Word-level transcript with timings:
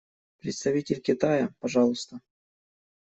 Представитель 0.39 0.99
Китая, 0.99 1.53
пожалуйста. 1.59 2.21